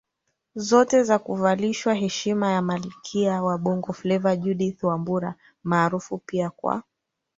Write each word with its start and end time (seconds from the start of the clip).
zote 0.55 1.03
za 1.03 1.19
kuvalishwa 1.19 1.93
heshima 1.93 2.51
ya 2.51 2.61
Malkia 2.61 3.43
wa 3.43 3.57
Bongo 3.57 3.93
fleva 3.93 4.35
Judith 4.35 4.83
Wambura 4.83 5.35
maarufu 5.63 6.17
pia 6.17 6.49
kwa 6.49 6.83